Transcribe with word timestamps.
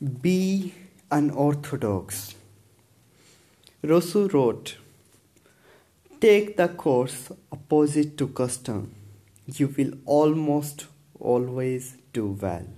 Be 0.00 0.74
unorthodox. 1.10 2.36
Rousseau 3.82 4.28
wrote, 4.28 4.76
Take 6.20 6.56
the 6.56 6.68
course 6.68 7.32
opposite 7.50 8.16
to 8.18 8.28
custom. 8.28 8.94
You 9.46 9.66
will 9.76 9.94
almost 10.06 10.86
always 11.18 11.96
do 12.12 12.38
well. 12.40 12.68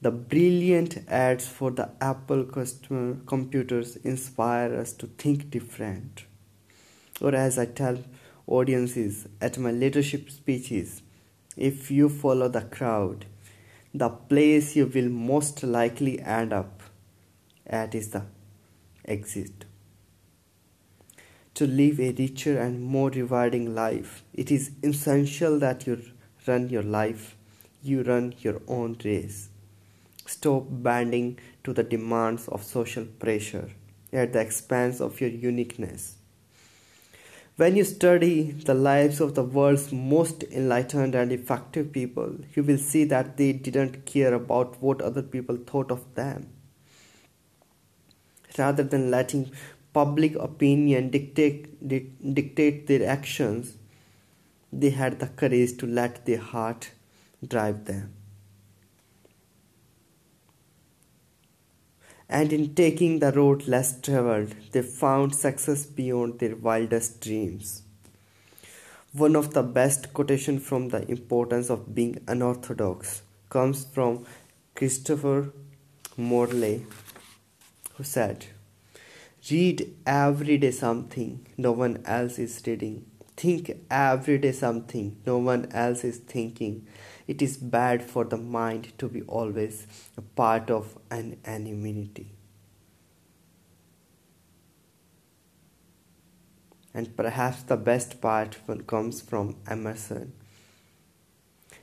The 0.00 0.12
brilliant 0.12 0.98
ads 1.08 1.48
for 1.48 1.72
the 1.72 1.90
Apple 2.00 2.44
customer 2.44 3.16
computers 3.26 3.96
inspire 3.96 4.72
us 4.76 4.92
to 4.92 5.08
think 5.08 5.50
different. 5.50 6.26
Or 7.20 7.34
as 7.34 7.58
I 7.58 7.66
tell 7.66 7.98
audiences 8.46 9.26
at 9.40 9.58
my 9.58 9.72
leadership 9.72 10.30
speeches, 10.30 11.02
if 11.56 11.90
you 11.90 12.08
follow 12.08 12.46
the 12.46 12.62
crowd, 12.62 13.26
the 13.94 14.08
place 14.08 14.74
you 14.74 14.86
will 14.86 15.08
most 15.08 15.62
likely 15.62 16.20
end 16.20 16.52
up 16.52 16.82
at 17.66 17.94
is 17.94 18.10
the 18.10 18.24
exit. 19.04 19.66
To 21.54 21.66
live 21.66 22.00
a 22.00 22.12
richer 22.12 22.58
and 22.58 22.82
more 22.82 23.10
rewarding 23.10 23.74
life, 23.74 24.24
it 24.32 24.50
is 24.50 24.70
essential 24.82 25.58
that 25.58 25.86
you 25.86 26.02
run 26.46 26.70
your 26.70 26.82
life, 26.82 27.36
you 27.82 28.02
run 28.02 28.34
your 28.38 28.62
own 28.66 28.96
race. 29.04 29.50
Stop 30.26 30.64
bending 30.70 31.38
to 31.64 31.74
the 31.74 31.82
demands 31.82 32.48
of 32.48 32.62
social 32.62 33.04
pressure 33.04 33.70
at 34.12 34.32
the 34.32 34.40
expense 34.40 35.00
of 35.00 35.20
your 35.20 35.30
uniqueness. 35.30 36.16
When 37.56 37.76
you 37.76 37.84
study 37.84 38.52
the 38.52 38.72
lives 38.72 39.20
of 39.20 39.34
the 39.34 39.44
world's 39.44 39.92
most 39.92 40.42
enlightened 40.44 41.14
and 41.14 41.30
effective 41.30 41.92
people, 41.92 42.36
you 42.54 42.62
will 42.62 42.78
see 42.78 43.04
that 43.04 43.36
they 43.36 43.52
didn't 43.52 44.06
care 44.06 44.32
about 44.32 44.80
what 44.80 45.02
other 45.02 45.22
people 45.22 45.58
thought 45.58 45.90
of 45.90 46.14
them. 46.14 46.48
Rather 48.56 48.82
than 48.82 49.10
letting 49.10 49.52
public 49.92 50.34
opinion 50.36 51.10
dictate, 51.10 51.86
dictate 51.86 52.86
their 52.86 53.06
actions, 53.06 53.76
they 54.72 54.90
had 54.90 55.20
the 55.20 55.26
courage 55.26 55.76
to 55.76 55.86
let 55.86 56.24
their 56.24 56.38
heart 56.38 56.92
drive 57.46 57.84
them. 57.84 58.14
And 62.28 62.52
in 62.52 62.74
taking 62.74 63.18
the 63.18 63.32
road 63.32 63.66
less 63.68 64.00
traveled, 64.00 64.54
they 64.72 64.82
found 64.82 65.34
success 65.34 65.84
beyond 65.86 66.38
their 66.38 66.56
wildest 66.56 67.20
dreams. 67.20 67.82
One 69.12 69.36
of 69.36 69.52
the 69.52 69.62
best 69.62 70.12
quotations 70.14 70.66
from 70.66 70.88
the 70.88 71.06
importance 71.10 71.68
of 71.68 71.94
being 71.94 72.18
unorthodox 72.26 73.22
comes 73.50 73.84
from 73.84 74.24
Christopher 74.74 75.52
Morley, 76.16 76.86
who 77.94 78.04
said, 78.04 78.46
Read 79.50 79.94
every 80.06 80.56
day 80.56 80.70
something 80.70 81.46
no 81.58 81.72
one 81.72 82.02
else 82.06 82.38
is 82.38 82.62
reading. 82.66 83.04
Think 83.36 83.72
every 83.90 84.38
day 84.38 84.52
something 84.52 85.20
no 85.26 85.38
one 85.38 85.70
else 85.72 86.04
is 86.04 86.18
thinking. 86.18 86.86
It 87.26 87.40
is 87.40 87.56
bad 87.56 88.02
for 88.02 88.24
the 88.24 88.36
mind 88.36 88.92
to 88.98 89.08
be 89.08 89.22
always 89.22 89.86
a 90.16 90.22
part 90.22 90.70
of 90.70 90.98
an 91.10 91.38
anonymity. 91.44 92.32
And 96.94 97.16
perhaps 97.16 97.62
the 97.62 97.76
best 97.76 98.20
part 98.20 98.58
comes 98.86 99.22
from 99.22 99.56
Emerson. 99.66 100.32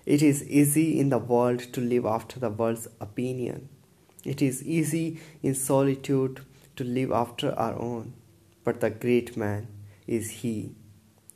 It 0.06 0.22
is 0.22 0.44
easy 0.48 1.00
in 1.00 1.10
the 1.10 1.18
world 1.18 1.60
to 1.74 1.82
live 1.82 2.06
after 2.06 2.40
the 2.40 2.50
world's 2.50 2.88
opinion. 3.00 3.70
It 4.24 4.42
is 4.42 4.64
easy 4.64 5.20
in 5.42 5.56
solitude 5.56 6.46
to 6.76 6.84
live 6.84 7.12
after 7.12 7.54
our 7.54 7.80
own. 7.80 8.14
But 8.64 8.82
the 8.82 8.90
great 8.90 9.36
man 9.38 9.68
is 10.06 10.30
he 10.42 10.76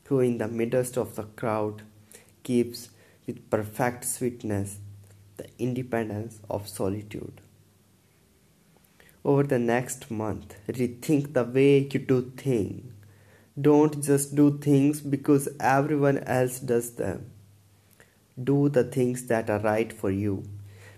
who, 0.05 0.19
in 0.19 0.37
the 0.37 0.47
midst 0.47 0.97
of 0.97 1.15
the 1.15 1.23
crowd, 1.23 1.83
keeps 2.43 2.89
with 3.25 3.49
perfect 3.49 4.05
sweetness 4.05 4.77
the 5.37 5.47
independence 5.57 6.39
of 6.49 6.67
solitude. 6.67 7.41
Over 9.25 9.43
the 9.43 9.59
next 9.59 10.11
month, 10.11 10.55
rethink 10.67 11.33
the 11.33 11.43
way 11.43 11.79
you 11.79 11.99
do 11.99 12.31
things. 12.37 12.91
Don't 13.59 14.03
just 14.03 14.35
do 14.35 14.57
things 14.57 14.99
because 15.01 15.47
everyone 15.59 16.17
else 16.19 16.59
does 16.59 16.95
them. 16.95 17.31
Do 18.41 18.67
the 18.69 18.83
things 18.83 19.27
that 19.27 19.49
are 19.49 19.59
right 19.59 19.93
for 19.93 20.11
you. 20.11 20.43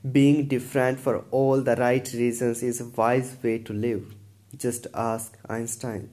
Being 0.10 0.48
different 0.48 1.00
for 1.00 1.26
all 1.32 1.62
the 1.62 1.76
right 1.76 2.12
reasons 2.14 2.64
is 2.64 2.80
a 2.80 2.86
wise 2.86 3.36
way 3.44 3.60
to 3.60 3.74
live. 3.74 4.16
Just 4.56 4.88
ask 4.94 5.38
Einstein, 5.50 6.10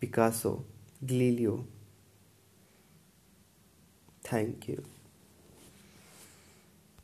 Picasso, 0.00 0.64
Galileo, 1.04 1.66
Thank 4.32 4.66
you. 4.66 4.82